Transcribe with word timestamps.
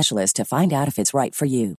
specialist 0.00 0.36
to 0.36 0.44
find 0.44 0.72
out 0.72 0.88
if 0.88 0.98
it's 0.98 1.14
right 1.14 1.34
for 1.34 1.46
you. 1.46 1.74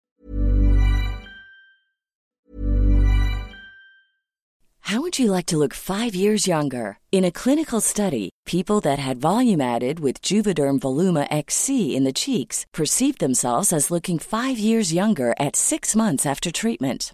How 4.91 5.01
would 5.01 5.19
you 5.19 5.31
like 5.31 5.45
to 5.47 5.57
look 5.57 5.73
five 5.73 6.15
years 6.15 6.47
younger? 6.47 6.97
In 7.11 7.25
a 7.25 7.31
clinical 7.31 7.81
study, 7.81 8.29
people 8.45 8.81
that 8.81 8.99
had 8.99 9.21
volume 9.21 9.61
added 9.61 9.99
with 9.99 10.21
Juvederm 10.21 10.79
Voluma 10.79 11.27
XC 11.31 11.95
in 11.95 12.03
the 12.03 12.19
cheeks 12.23 12.65
perceived 12.73 13.19
themselves 13.19 13.71
as 13.71 13.91
looking 13.91 14.19
five 14.19 14.57
years 14.59 14.91
younger 14.93 15.33
at 15.39 15.55
six 15.55 15.95
months 15.95 16.25
after 16.25 16.51
treatment. 16.51 17.13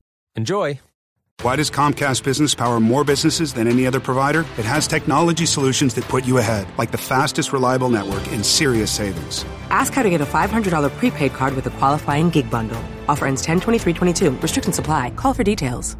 Enjoy. 0.35 0.79
Why 1.41 1.55
does 1.55 1.71
Comcast 1.73 2.23
Business 2.23 2.53
power 2.53 2.79
more 2.79 3.03
businesses 3.03 3.53
than 3.53 3.67
any 3.67 3.87
other 3.87 3.99
provider? 3.99 4.45
It 4.61 4.65
has 4.65 4.87
technology 4.87 5.45
solutions 5.45 5.95
that 5.95 6.05
put 6.05 6.23
you 6.25 6.37
ahead, 6.37 6.67
like 6.77 6.91
the 6.91 7.01
fastest 7.01 7.51
reliable 7.51 7.89
network 7.89 8.21
and 8.29 8.45
serious 8.45 8.93
savings. 8.93 9.43
Ask 9.73 9.93
how 9.93 10.03
to 10.03 10.09
get 10.09 10.21
a 10.21 10.29
$500 10.29 10.69
prepaid 10.97 11.33
card 11.33 11.55
with 11.55 11.65
a 11.65 11.73
qualifying 11.81 12.29
gig 12.29 12.49
bundle. 12.49 12.79
Offer 13.09 13.27
ends 13.27 13.45
10-23-22. 13.45 14.41
Restrictions 14.41 14.77
apply. 14.77 15.17
Call 15.17 15.33
for 15.33 15.43
details. 15.43 15.97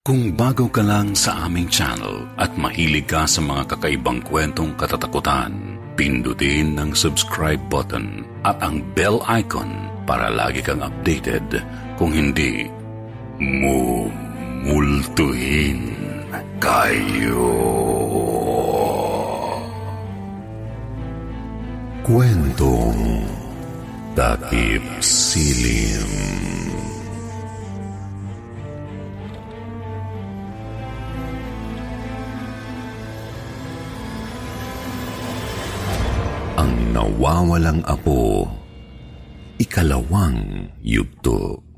Kung 0.00 0.32
bago 0.32 0.72
ka 0.72 0.80
lang 0.80 1.12
sa 1.12 1.44
aming 1.44 1.68
channel 1.68 2.24
at 2.40 2.56
mahilig 2.56 3.04
ka 3.04 3.28
sa 3.28 3.44
mga 3.44 3.76
kakaibang 3.76 4.24
kwentong 4.24 4.72
katatakutan, 4.80 5.76
pindutin 5.92 6.80
ang 6.80 6.96
subscribe 6.96 7.60
button 7.68 8.24
at 8.48 8.56
ang 8.64 8.80
bell 8.96 9.20
icon 9.28 9.68
para 10.08 10.32
lagi 10.32 10.64
kang 10.64 10.80
updated 10.80 11.60
kung 12.00 12.16
hindi 12.16 12.79
mumultuhin 13.40 15.00
kayo. 16.60 17.56
Kwentong 22.04 23.22
Takip 24.18 24.82
Silim 24.98 26.10
Nawawalang 36.90 37.86
Apo 37.86 38.44
Ikalawang 39.56 40.68
Yugto 40.82 41.69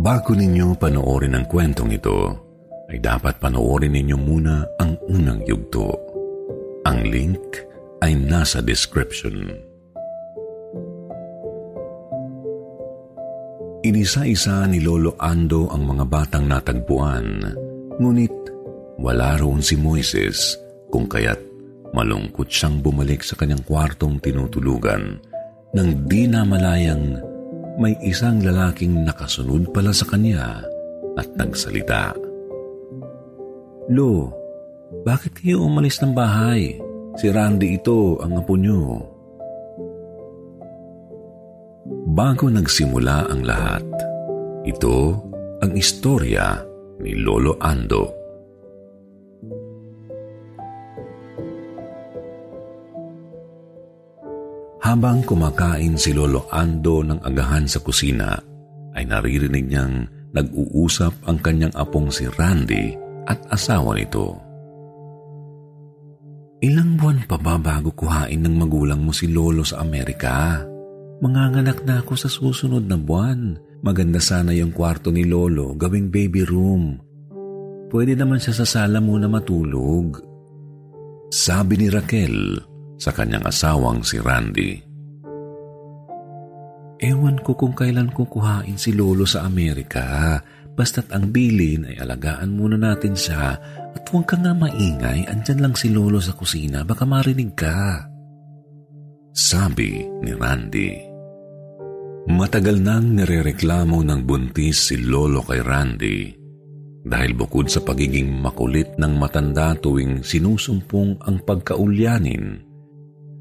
Bago 0.00 0.32
ninyo 0.32 0.80
panoorin 0.80 1.36
ang 1.36 1.44
kwentong 1.44 1.92
ito, 1.92 2.32
ay 2.88 2.96
dapat 3.04 3.36
panoorin 3.36 3.92
ninyo 3.92 4.16
muna 4.16 4.64
ang 4.80 4.96
unang 5.12 5.44
yugto. 5.44 5.92
Ang 6.88 7.04
link 7.04 7.60
ay 8.00 8.16
nasa 8.16 8.64
description. 8.64 9.44
Inisa-isa 13.84 14.64
ni 14.68 14.80
Lolo 14.80 15.20
Ando 15.20 15.68
ang 15.68 15.84
mga 15.84 16.04
batang 16.08 16.48
natagpuan, 16.48 17.44
ngunit 18.00 18.32
wala 19.00 19.36
roon 19.36 19.60
si 19.60 19.76
Moises 19.76 20.56
kung 20.88 21.08
kaya't 21.08 21.50
Malungkot 21.90 22.46
siyang 22.46 22.78
bumalik 22.78 23.26
sa 23.26 23.34
kanyang 23.34 23.66
kwartong 23.66 24.22
tinutulugan 24.22 25.18
nang 25.74 25.90
di 26.06 26.26
na 26.26 26.46
malayang 26.46 27.18
may 27.80 27.96
isang 28.04 28.44
lalaking 28.44 29.08
nakasunod 29.08 29.72
pala 29.72 29.96
sa 29.96 30.04
kanya 30.04 30.60
at 31.16 31.24
nagsalita. 31.32 32.12
Lo, 33.88 34.28
bakit 35.00 35.40
kayo 35.40 35.64
umalis 35.64 35.96
ng 36.04 36.12
bahay? 36.12 36.76
Si 37.16 37.26
Randy 37.32 37.80
ito 37.80 38.20
ang 38.20 38.36
apo 38.36 38.54
niyo. 38.54 39.00
Bago 42.12 42.52
nagsimula 42.52 43.32
ang 43.32 43.40
lahat, 43.48 43.86
ito 44.68 45.16
ang 45.64 45.72
istorya 45.72 46.60
ni 47.00 47.16
Lolo 47.16 47.56
Ando. 47.64 48.19
Habang 54.90 55.22
kumakain 55.22 55.94
si 55.94 56.10
Lolo 56.10 56.50
Ando 56.50 57.06
ng 57.06 57.22
agahan 57.22 57.62
sa 57.70 57.78
kusina, 57.78 58.34
ay 58.98 59.06
naririnig 59.06 59.70
niyang 59.70 60.02
nag-uusap 60.34 61.30
ang 61.30 61.38
kanyang 61.38 61.70
apong 61.78 62.10
si 62.10 62.26
Randy 62.26 62.98
at 63.30 63.38
asawa 63.54 63.94
nito. 63.94 64.34
Ilang 66.66 66.98
buwan 66.98 67.22
pa 67.30 67.38
ba 67.38 67.54
bago 67.54 67.94
kuhain 67.94 68.42
ng 68.42 68.50
magulang 68.58 68.98
mo 69.06 69.14
si 69.14 69.30
Lolo 69.30 69.62
sa 69.62 69.78
Amerika? 69.78 70.58
Manganganak 71.22 71.86
na 71.86 72.02
ako 72.02 72.12
sa 72.18 72.26
susunod 72.26 72.82
na 72.90 72.98
buwan. 72.98 73.62
Maganda 73.86 74.18
sana 74.18 74.50
yung 74.50 74.74
kwarto 74.74 75.14
ni 75.14 75.22
Lolo, 75.22 75.70
gawing 75.78 76.10
baby 76.10 76.42
room. 76.42 76.98
Pwede 77.94 78.18
naman 78.18 78.42
siya 78.42 78.58
sa 78.58 78.66
sala 78.66 78.98
muna 78.98 79.30
matulog. 79.30 80.18
Sabi 81.30 81.78
ni 81.78 81.86
Raquel 81.86 82.69
sa 83.00 83.10
kanyang 83.16 83.48
asawang 83.48 84.04
si 84.04 84.20
Randy. 84.20 84.76
Ewan 87.00 87.40
ko 87.40 87.56
kung 87.56 87.72
kailan 87.72 88.12
kukuhain 88.12 88.76
si 88.76 88.92
Lolo 88.92 89.24
sa 89.24 89.48
Amerika. 89.48 90.36
Basta't 90.70 91.08
ang 91.16 91.32
bilin 91.32 91.88
ay 91.88 91.96
alagaan 91.96 92.52
muna 92.52 92.76
natin 92.76 93.16
siya 93.16 93.56
at 93.90 94.04
huwag 94.12 94.28
ka 94.28 94.36
nga 94.36 94.52
maingay, 94.52 95.24
andyan 95.26 95.64
lang 95.64 95.74
si 95.74 95.88
Lolo 95.88 96.20
sa 96.20 96.36
kusina, 96.36 96.84
baka 96.84 97.08
marinig 97.08 97.56
ka. 97.56 98.04
Sabi 99.32 100.04
ni 100.20 100.32
Randy. 100.36 100.92
Matagal 102.30 102.84
nang 102.84 103.16
nirereklamo 103.16 104.04
ng 104.04 104.20
buntis 104.28 104.92
si 104.92 105.00
Lolo 105.00 105.40
kay 105.40 105.64
Randy 105.64 106.40
dahil 107.00 107.32
bukod 107.32 107.72
sa 107.72 107.80
pagiging 107.80 108.28
makulit 108.28 109.00
ng 109.00 109.16
matanda 109.16 109.72
tuwing 109.80 110.20
sinusumpong 110.20 111.16
ang 111.24 111.40
pagkaulyanin, 111.48 112.69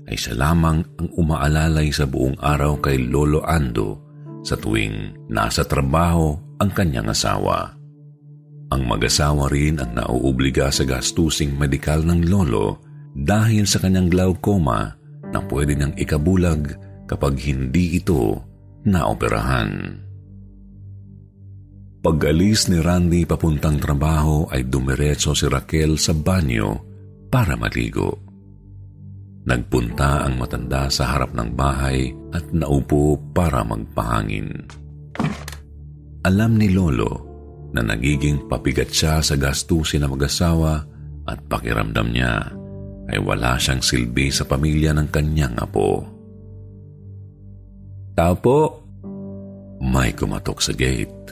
ay 0.10 0.18
siya 0.18 0.34
lamang 0.34 0.82
ang 0.98 1.10
umaalalay 1.14 1.94
sa 1.94 2.10
buong 2.10 2.36
araw 2.42 2.82
kay 2.82 2.98
Lolo 2.98 3.46
Ando 3.46 4.02
sa 4.42 4.58
tuwing 4.58 5.30
nasa 5.30 5.62
trabaho 5.64 6.34
ang 6.58 6.72
kanyang 6.74 7.14
asawa. 7.14 7.78
Ang 8.70 8.86
mag-asawa 8.86 9.50
rin 9.50 9.82
ang 9.82 9.94
nauobliga 9.94 10.70
sa 10.70 10.86
gastusing 10.86 11.58
medikal 11.58 12.02
ng 12.06 12.30
lolo 12.30 12.82
dahil 13.14 13.66
sa 13.66 13.82
kanyang 13.82 14.10
glaucoma 14.14 14.94
na 15.30 15.40
pwede 15.50 15.74
niyang 15.74 15.96
ikabulag 15.98 16.78
kapag 17.10 17.42
hindi 17.42 17.98
ito 17.98 18.38
naoperahan. 18.86 19.98
Pag-alis 22.00 22.72
ni 22.72 22.80
Randy 22.80 23.28
papuntang 23.28 23.76
trabaho 23.82 24.48
ay 24.48 24.70
dumiretso 24.70 25.36
si 25.36 25.50
Raquel 25.52 26.00
sa 26.00 26.16
banyo 26.16 26.80
para 27.28 27.60
maligo. 27.60 28.29
Nagpunta 29.48 30.28
ang 30.28 30.36
matanda 30.36 30.92
sa 30.92 31.16
harap 31.16 31.32
ng 31.32 31.56
bahay 31.56 32.12
at 32.36 32.52
naupo 32.52 33.16
para 33.32 33.64
magpahangin. 33.64 34.68
Alam 36.28 36.60
ni 36.60 36.68
Lolo 36.76 37.30
na 37.72 37.80
nagiging 37.80 38.50
papigat 38.52 38.92
siya 38.92 39.24
sa 39.24 39.40
gastusin 39.40 40.04
na 40.04 40.12
mag-asawa 40.12 40.84
at 41.30 41.40
pakiramdam 41.48 42.12
niya 42.12 42.52
ay 43.10 43.20
wala 43.22 43.56
siyang 43.56 43.82
silbi 43.82 44.30
sa 44.30 44.46
pamilya 44.46 44.94
ng 44.94 45.08
kanyang 45.10 45.56
apo. 45.58 46.06
Tao 48.14 48.36
po! 48.36 48.60
May 49.80 50.12
kumatok 50.12 50.60
sa 50.60 50.76
gate. 50.76 51.32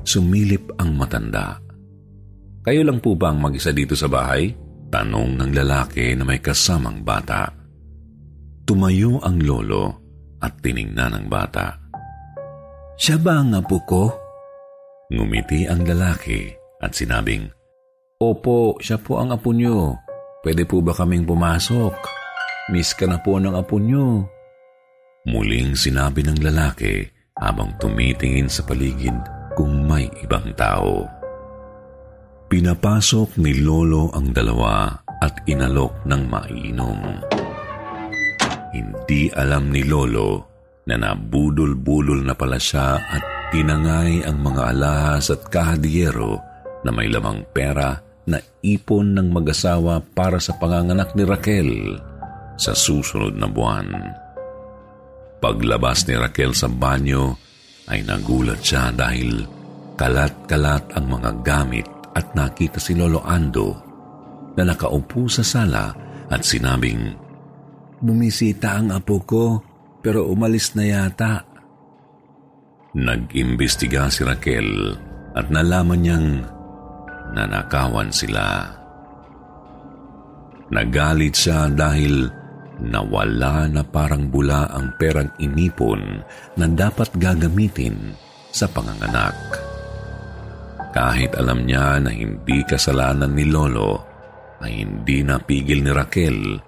Sumilip 0.00 0.72
ang 0.80 0.96
matanda. 0.96 1.60
Kayo 2.64 2.82
lang 2.88 3.04
po 3.04 3.12
ba 3.14 3.30
ang 3.30 3.38
mag-isa 3.44 3.68
dito 3.70 3.92
sa 3.92 4.08
bahay? 4.08 4.48
Tanong 4.90 5.38
ng 5.38 5.54
lalaki 5.54 6.18
na 6.18 6.26
may 6.26 6.42
kasamang 6.42 7.06
bata. 7.06 7.46
Tumayo 8.66 9.22
ang 9.22 9.38
lolo 9.38 9.84
at 10.42 10.58
tiningnan 10.58 11.14
ang 11.14 11.26
bata. 11.30 11.78
Siya 12.98 13.16
ba 13.22 13.38
ang 13.38 13.54
apo 13.54 13.78
ko? 13.86 14.10
Ngumiti 15.14 15.70
ang 15.70 15.86
lalaki 15.86 16.50
at 16.82 16.90
sinabing, 16.90 17.46
Opo, 18.20 18.76
siya 18.82 19.00
po 19.00 19.22
ang 19.22 19.32
apo 19.32 19.54
niyo. 19.54 19.96
Pwede 20.42 20.66
po 20.68 20.82
ba 20.84 20.92
kaming 20.92 21.24
pumasok? 21.24 21.94
Miss 22.74 22.92
ka 22.92 23.06
na 23.08 23.22
po 23.22 23.38
ng 23.38 23.54
apo 23.56 23.80
niyo. 23.80 24.26
Muling 25.24 25.78
sinabi 25.78 26.26
ng 26.26 26.42
lalaki 26.42 27.06
habang 27.38 27.78
tumitingin 27.80 28.50
sa 28.50 28.66
paligid 28.66 29.16
kung 29.54 29.86
may 29.86 30.10
ibang 30.20 30.52
tao. 30.58 31.19
Pinapasok 32.50 33.38
ni 33.38 33.62
Lolo 33.62 34.10
ang 34.10 34.34
dalawa 34.34 34.90
at 35.22 35.46
inalok 35.46 36.02
ng 36.02 36.22
mainom. 36.26 36.98
Hindi 38.74 39.30
alam 39.30 39.70
ni 39.70 39.86
Lolo 39.86 40.50
na 40.90 40.98
nabudol-bulol 40.98 42.26
na 42.26 42.34
pala 42.34 42.58
siya 42.58 42.98
at 42.98 43.54
tinangay 43.54 44.26
ang 44.26 44.42
mga 44.42 44.66
alahas 44.66 45.30
at 45.30 45.46
kahadiyero 45.46 46.42
na 46.82 46.90
may 46.90 47.06
lamang 47.06 47.46
pera 47.54 47.94
na 48.26 48.42
ipon 48.66 49.14
ng 49.14 49.30
mag-asawa 49.30 50.02
para 50.10 50.42
sa 50.42 50.58
panganganak 50.58 51.14
ni 51.14 51.22
Raquel 51.22 51.70
sa 52.58 52.74
susunod 52.74 53.38
na 53.38 53.46
buwan. 53.46 53.94
Paglabas 55.38 56.02
ni 56.02 56.18
Raquel 56.18 56.50
sa 56.58 56.66
banyo 56.66 57.30
ay 57.86 58.02
nagulat 58.02 58.58
siya 58.58 58.90
dahil 58.90 59.38
kalat-kalat 59.94 60.98
ang 60.98 61.06
mga 61.14 61.30
gamit 61.46 61.99
at 62.14 62.34
nakita 62.34 62.82
si 62.82 62.98
Lolo 62.98 63.22
Ando 63.22 63.76
na 64.58 64.62
nakaupo 64.66 65.30
sa 65.30 65.46
sala 65.46 65.94
at 66.30 66.42
sinabing, 66.42 67.14
Bumisita 68.00 68.80
ang 68.80 68.96
apo 68.96 69.20
ko 69.22 69.44
pero 70.00 70.24
umalis 70.32 70.72
na 70.72 70.84
yata. 70.88 71.44
Nag-imbestiga 72.96 74.08
si 74.08 74.24
Raquel 74.24 74.96
at 75.36 75.46
nalaman 75.52 76.00
niyang 76.00 76.28
nanakawan 77.36 78.10
sila. 78.10 78.66
Nagalit 80.72 81.36
siya 81.36 81.68
dahil 81.70 82.26
nawala 82.80 83.68
na 83.68 83.84
parang 83.84 84.32
bula 84.32 84.66
ang 84.72 84.96
perang 84.96 85.28
inipon 85.36 86.24
na 86.56 86.66
dapat 86.66 87.12
gagamitin 87.20 88.16
sa 88.50 88.64
panganganak. 88.66 89.36
Kahit 90.90 91.38
alam 91.38 91.66
niya 91.66 92.02
na 92.02 92.10
hindi 92.10 92.66
kasalanan 92.66 93.30
ni 93.30 93.46
Lolo, 93.46 94.02
ay 94.60 94.82
hindi 94.82 95.22
napigil 95.22 95.86
ni 95.86 95.92
Raquel 95.94 96.58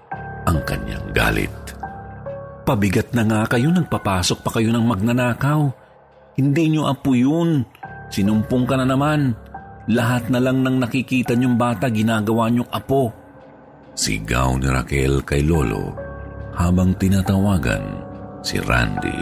ang 0.46 0.58
kanyang 0.62 1.10
galit. 1.10 1.54
Pabigat 2.62 3.10
na 3.10 3.26
nga 3.26 3.42
kayo 3.50 3.74
nang 3.74 3.90
papasok 3.90 4.46
pa 4.46 4.50
kayo 4.54 4.70
ng 4.70 4.86
magnanakaw. 4.86 5.60
Hindi 6.38 6.64
niyo 6.70 6.86
apo 6.86 7.12
yun. 7.12 7.66
Sinumpong 8.08 8.64
ka 8.64 8.78
na 8.78 8.86
naman. 8.86 9.34
Lahat 9.90 10.30
na 10.30 10.38
lang 10.38 10.62
ng 10.62 10.78
nakikita 10.78 11.34
niyong 11.34 11.58
bata 11.58 11.90
ginagawa 11.90 12.46
niyong 12.46 12.70
apo. 12.70 13.10
Sigaw 13.98 14.56
ni 14.62 14.70
Raquel 14.70 15.26
kay 15.26 15.42
Lolo 15.42 15.92
habang 16.54 16.94
tinatawagan 16.94 17.82
si 18.46 18.62
Randy. 18.62 19.20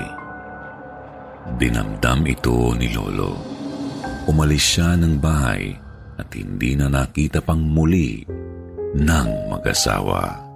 Dinamdam 1.56 2.20
ito 2.28 2.76
ni 2.76 2.92
Lolo 2.92 3.59
umalis 4.30 4.78
siya 4.78 4.94
ng 4.94 5.18
bahay 5.18 5.74
at 6.14 6.30
hindi 6.30 6.78
na 6.78 6.86
nakita 6.86 7.42
pang 7.42 7.58
muli 7.58 8.22
ng 8.94 9.28
mag-asawa. 9.50 10.46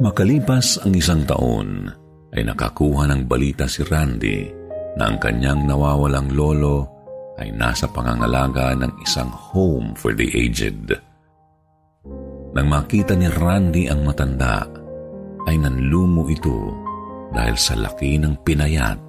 Makalipas 0.00 0.80
ang 0.86 0.94
isang 0.96 1.28
taon, 1.28 1.90
ay 2.32 2.44
nakakuha 2.44 3.08
ng 3.08 3.22
balita 3.24 3.68
si 3.68 3.84
Randy 3.84 4.48
na 4.96 5.12
ang 5.12 5.16
kanyang 5.20 5.64
nawawalang 5.64 6.32
lolo 6.32 6.86
ay 7.40 7.50
nasa 7.54 7.88
pangangalaga 7.88 8.76
ng 8.76 8.92
isang 9.02 9.30
home 9.30 9.96
for 9.96 10.12
the 10.12 10.28
aged. 10.36 10.92
Nang 12.52 12.68
makita 12.68 13.14
ni 13.14 13.30
Randy 13.30 13.86
ang 13.88 14.04
matanda, 14.04 14.66
ay 15.48 15.56
nanlumo 15.56 16.28
ito 16.28 16.74
dahil 17.32 17.56
sa 17.56 17.78
laki 17.78 18.20
ng 18.20 18.44
pinayat 18.44 19.00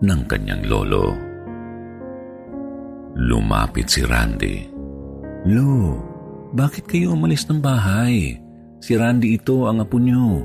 ng 0.00 0.20
kanyang 0.28 0.64
lolo. 0.66 1.33
Lumapit 3.14 3.86
si 3.86 4.02
Randy. 4.02 4.66
Lo, 5.46 6.02
bakit 6.50 6.90
kayo 6.90 7.14
umalis 7.14 7.46
ng 7.46 7.62
bahay? 7.62 8.42
Si 8.82 8.98
Randy 8.98 9.38
ito 9.38 9.70
ang 9.70 9.86
apo 9.86 10.02
niyo. 10.02 10.42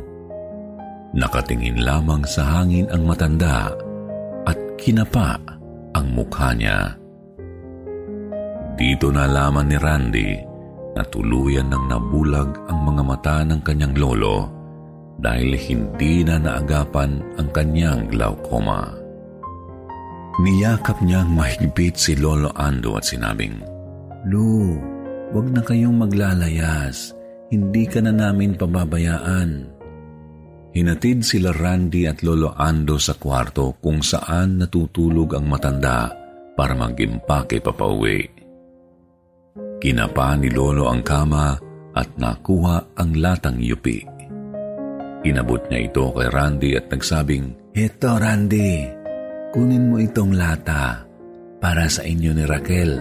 Nakatingin 1.18 1.82
lamang 1.82 2.22
sa 2.30 2.62
hangin 2.62 2.86
ang 2.94 3.10
matanda 3.10 3.74
at 4.46 4.58
kinapa 4.78 5.42
ang 5.98 6.14
mukha 6.14 6.54
niya. 6.54 6.94
Dito 8.78 9.10
nalaman 9.10 9.66
ni 9.66 9.78
Randy 9.82 10.32
na 10.94 11.02
tuluyan 11.10 11.74
ng 11.74 11.90
nabulag 11.90 12.54
ang 12.70 12.86
mga 12.86 13.02
mata 13.02 13.38
ng 13.50 13.66
kanyang 13.66 13.98
lolo 13.98 14.46
dahil 15.18 15.58
hindi 15.58 16.22
na 16.22 16.38
naagapan 16.38 17.18
ang 17.42 17.50
kanyang 17.50 18.06
glaucoma. 18.14 19.09
Niyakap 20.40 21.04
niyang 21.04 21.36
mahigpit 21.36 22.00
si 22.00 22.16
Lolo 22.16 22.56
Ando 22.56 22.96
at 22.96 23.04
sinabing, 23.04 23.60
Lu, 24.24 24.80
wag 25.36 25.48
na 25.52 25.60
kayong 25.60 26.00
maglalayas. 26.00 27.12
Hindi 27.52 27.84
ka 27.84 28.00
na 28.00 28.16
namin 28.16 28.56
pababayaan. 28.56 29.68
Hinatid 30.72 31.26
sila 31.26 31.52
Randy 31.52 32.08
at 32.08 32.24
Lolo 32.24 32.56
Ando 32.56 33.02
sa 33.02 33.18
kwarto 33.20 33.76
kung 33.84 34.00
saan 34.00 34.62
natutulog 34.62 35.36
ang 35.36 35.50
matanda 35.50 36.14
para 36.56 36.78
mag-impake 36.78 37.60
papauwi. 37.60 38.22
Kinapa 39.82 40.40
ni 40.40 40.54
Lolo 40.54 40.88
ang 40.88 41.04
kama 41.04 41.58
at 41.92 42.10
nakuha 42.16 42.96
ang 42.96 43.12
latang 43.18 43.60
yupi. 43.60 44.08
Inabot 45.26 45.60
niya 45.68 45.90
ito 45.90 46.16
kay 46.16 46.32
Randy 46.32 46.80
at 46.80 46.88
nagsabing, 46.88 47.76
Eto 47.76 48.16
Randy, 48.16 48.99
kunin 49.52 49.90
mo 49.90 49.98
itong 49.98 50.34
lata 50.38 51.06
para 51.58 51.90
sa 51.90 52.06
inyo 52.06 52.32
ni 52.34 52.44
Raquel. 52.46 52.94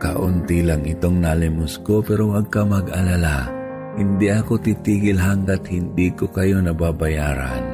Kaunti 0.00 0.64
lang 0.64 0.88
itong 0.88 1.20
nalimos 1.20 1.76
ko 1.84 2.00
pero 2.00 2.32
huwag 2.32 2.48
ka 2.48 2.64
mag-alala 2.64 3.60
hindi 3.98 4.30
ako 4.30 4.62
titigil 4.62 5.18
hanggat 5.18 5.66
hindi 5.66 6.14
ko 6.14 6.30
kayo 6.30 6.62
nababayaran. 6.62 7.64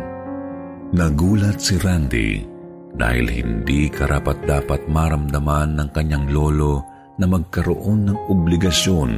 Nagulat 0.97 1.61
si 1.61 1.77
Randy 1.77 2.41
dahil 2.97 3.29
hindi 3.29 3.93
karapat-dapat 3.93 4.89
maramdaman 4.89 5.77
ng 5.77 5.89
kanyang 5.93 6.33
lolo 6.33 6.81
na 7.21 7.29
magkaroon 7.29 8.09
ng 8.09 8.19
obligasyon 8.33 9.13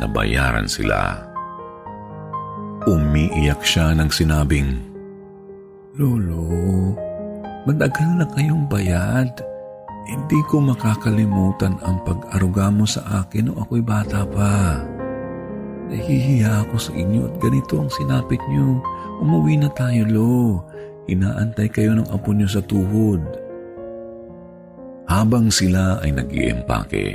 na 0.00 0.06
bayaran 0.08 0.64
sila. 0.64 1.20
Umiiyak 2.88 3.62
siya 3.62 3.94
ng 3.94 4.10
sinabing, 4.10 4.70
Lolo, 5.92 6.96
madagal 7.66 8.10
na 8.18 8.26
kayong 8.30 8.66
bayad. 8.66 9.30
Hindi 10.02 10.40
ko 10.50 10.58
makakalimutan 10.58 11.78
ang 11.86 12.02
pag-aruga 12.02 12.74
mo 12.74 12.82
sa 12.82 13.22
akin 13.22 13.50
nung 13.50 13.58
ako'y 13.62 13.82
bata 13.82 14.26
pa. 14.26 14.82
Nahihiya 15.92 16.66
ako 16.66 16.74
sa 16.78 16.92
inyo 16.96 17.30
at 17.30 17.34
ganito 17.38 17.78
ang 17.78 17.90
sinapit 17.92 18.40
niyo. 18.50 18.82
Umuwi 19.22 19.62
na 19.62 19.70
tayo, 19.70 20.02
Lo. 20.10 20.64
Inaantay 21.06 21.70
kayo 21.70 21.94
ng 21.94 22.08
apo 22.10 22.34
niyo 22.34 22.50
sa 22.50 22.62
tuhod. 22.62 23.22
Habang 25.06 25.50
sila 25.52 26.00
ay 26.02 26.14
nag-iempake, 26.14 27.06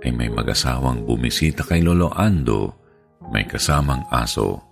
ay 0.00 0.10
may 0.12 0.28
mag-asawang 0.32 1.04
bumisita 1.04 1.62
kay 1.64 1.84
Lolo 1.84 2.10
Ando, 2.16 2.74
may 3.28 3.44
kasamang 3.44 4.02
aso. 4.08 4.69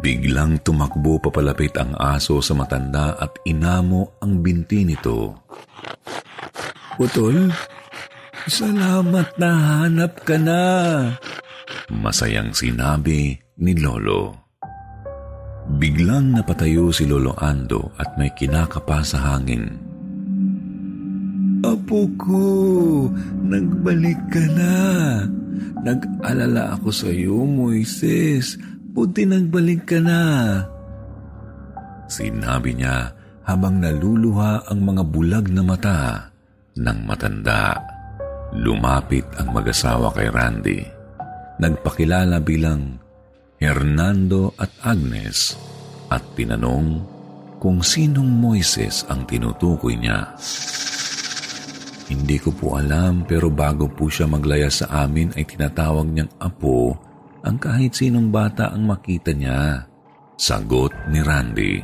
Biglang 0.00 0.64
tumakbo 0.64 1.20
papalapit 1.20 1.76
ang 1.76 1.92
aso 2.00 2.40
sa 2.40 2.56
matanda 2.56 3.18
at 3.20 3.36
inamo 3.44 4.16
ang 4.24 4.40
binti 4.40 4.88
nito. 4.88 5.44
Putol, 6.96 7.52
salamat 8.48 9.36
na 9.36 9.50
hanap 9.84 10.24
ka 10.24 10.40
na. 10.40 10.62
Masayang 11.92 12.56
sinabi 12.56 13.36
ni 13.60 13.72
Lolo. 13.76 14.32
Biglang 15.76 16.34
napatayo 16.34 16.88
si 16.90 17.04
Lolo 17.04 17.36
Ando 17.38 17.92
at 18.00 18.16
may 18.16 18.32
kinakapa 18.32 19.04
sa 19.04 19.34
hangin. 19.34 19.76
Apo 21.62 22.10
ko, 22.18 22.42
nagbalik 23.46 24.18
ka 24.34 24.42
na. 24.50 24.74
Nag-alala 25.86 26.74
ako 26.74 26.90
sa 26.90 27.06
iyo, 27.10 27.46
Moises. 27.46 28.58
Buti 28.92 29.24
nagbalik 29.24 29.88
ka 29.88 29.98
na. 30.04 30.20
Sinabi 32.12 32.76
niya 32.76 33.08
habang 33.48 33.80
naluluha 33.80 34.68
ang 34.68 34.80
mga 34.84 35.02
bulag 35.08 35.46
na 35.48 35.62
mata 35.64 36.28
ng 36.76 36.98
matanda. 37.08 37.80
Lumapit 38.52 39.24
ang 39.40 39.56
mag-asawa 39.56 40.12
kay 40.12 40.28
Randy 40.28 41.02
nagpakilala 41.62 42.42
bilang 42.42 42.98
Hernando 43.62 44.50
at 44.58 44.74
Agnes 44.82 45.54
at 46.10 46.22
tinanong 46.34 46.98
kung 47.62 47.78
sinong 47.78 48.26
Moises 48.26 49.06
ang 49.06 49.22
tinutukoy 49.22 49.94
niya. 49.94 50.34
Hindi 52.10 52.36
ko 52.42 52.50
po 52.50 52.74
alam 52.74 53.22
pero 53.22 53.48
bago 53.48 53.86
po 53.86 54.10
siya 54.10 54.26
maglaya 54.26 54.66
sa 54.68 55.06
amin 55.06 55.32
ay 55.38 55.46
tinatawag 55.46 56.10
niyang 56.10 56.34
apo 56.42 56.98
ang 57.42 57.56
kahit 57.58 57.94
sinong 57.94 58.30
bata 58.30 58.70
ang 58.70 58.86
makita 58.86 59.34
niya. 59.34 59.86
Sagot 60.38 60.90
ni 61.10 61.20
Randy. 61.22 61.74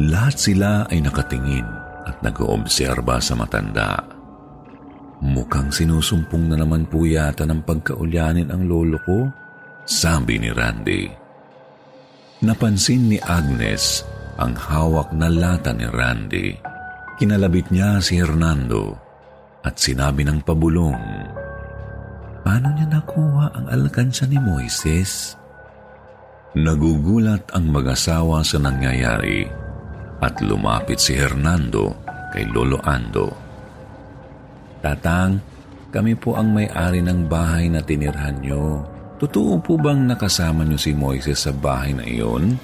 Lahat 0.00 0.34
sila 0.38 0.86
ay 0.88 1.02
nakatingin 1.02 1.66
at 2.06 2.16
nag-oobserba 2.24 3.20
sa 3.20 3.34
matanda. 3.36 4.00
Mukhang 5.20 5.68
sinusumpong 5.68 6.48
na 6.48 6.56
naman 6.56 6.88
po 6.88 7.04
yata 7.04 7.44
ng 7.44 7.60
pagkaulyanin 7.66 8.48
ang 8.48 8.64
lolo 8.64 8.96
ko, 9.04 9.28
sabi 9.84 10.40
ni 10.40 10.48
Randy. 10.48 11.04
Napansin 12.40 13.12
ni 13.12 13.18
Agnes 13.20 14.00
ang 14.40 14.56
hawak 14.56 15.12
na 15.12 15.28
lata 15.28 15.76
ni 15.76 15.84
Randy. 15.84 16.56
Kinalabit 17.20 17.68
niya 17.68 18.00
si 18.00 18.16
Hernando 18.16 18.96
at 19.60 19.76
sinabi 19.76 20.24
ng 20.24 20.40
pabulong, 20.40 20.96
Paano 22.40 22.72
niya 22.72 22.88
nakuha 22.88 23.52
ang 23.52 23.66
alkansya 23.68 24.24
ni 24.28 24.40
Moises? 24.40 25.36
Nagugulat 26.56 27.52
ang 27.54 27.70
mag-asawa 27.70 28.42
sa 28.42 28.58
nangyayari 28.58 29.46
at 30.18 30.34
lumapit 30.42 30.98
si 30.98 31.14
Hernando 31.14 31.94
kay 32.32 32.48
Lolo 32.50 32.80
Ando. 32.82 33.28
Tatang, 34.80 35.38
kami 35.92 36.14
po 36.16 36.38
ang 36.38 36.54
may-ari 36.54 37.04
ng 37.04 37.28
bahay 37.28 37.68
na 37.68 37.82
tinirhan 37.82 38.40
nyo. 38.40 38.86
Totoo 39.20 39.60
po 39.60 39.76
bang 39.76 40.08
nakasama 40.08 40.64
nyo 40.64 40.80
si 40.80 40.96
Moises 40.96 41.44
sa 41.44 41.52
bahay 41.52 41.92
na 41.92 42.06
iyon? 42.06 42.56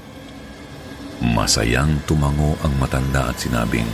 Masayang 1.21 2.00
tumango 2.09 2.56
ang 2.64 2.73
matanda 2.80 3.28
at 3.28 3.37
sinabing, 3.37 3.88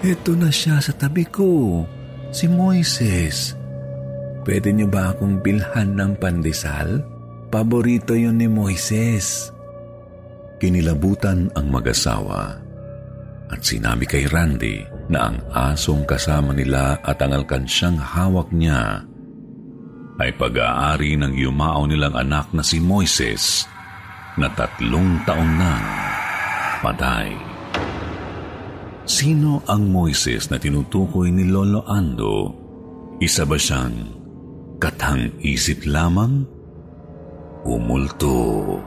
Ito 0.00 0.32
na 0.38 0.48
siya 0.48 0.78
sa 0.78 0.94
tabi 0.94 1.26
ko, 1.26 1.84
si 2.30 2.46
Moises. 2.46 3.57
Pwede 4.48 4.72
niyo 4.72 4.88
ba 4.88 5.12
akong 5.12 5.44
bilhan 5.44 5.92
ng 5.92 6.16
pandesal? 6.16 7.04
Paborito 7.52 8.16
yun 8.16 8.40
ni 8.40 8.48
Moises. 8.48 9.52
Kinilabutan 10.56 11.52
ang 11.52 11.68
mag-asawa 11.68 12.56
at 13.52 13.60
sinabi 13.60 14.08
kay 14.08 14.24
Randy 14.24 14.88
na 15.12 15.28
ang 15.28 15.36
asong 15.52 16.08
kasama 16.08 16.56
nila 16.56 16.96
at 17.04 17.20
ang 17.20 17.36
alkansyang 17.36 18.00
hawak 18.00 18.48
niya 18.48 19.04
ay 20.16 20.32
pag-aari 20.32 21.20
ng 21.20 21.36
yumao 21.36 21.84
nilang 21.84 22.16
anak 22.16 22.48
na 22.56 22.64
si 22.64 22.80
Moises 22.80 23.68
na 24.40 24.48
tatlong 24.56 25.28
taon 25.28 25.60
nang 25.60 25.84
patay. 26.80 27.36
Sino 29.04 29.60
ang 29.68 29.92
Moises 29.92 30.48
na 30.48 30.56
tinutukoy 30.56 31.28
ni 31.28 31.44
Lolo 31.44 31.84
Ando? 31.84 32.56
Isa 33.20 33.44
ba 33.44 33.60
siyang 33.60 34.17
katang-isip 34.78 35.82
lamang? 35.90 36.46
Umulto. 37.66 38.78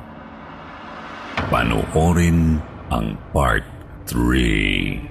Panoorin 1.52 2.64
ang 2.88 3.20
part 3.36 3.68
3. 4.08 5.11